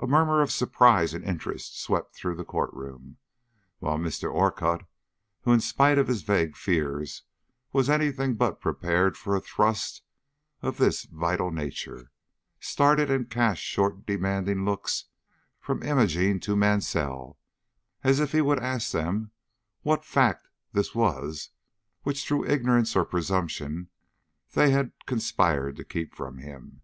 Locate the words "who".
5.42-5.52